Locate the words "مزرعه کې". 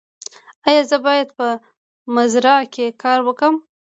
2.15-2.85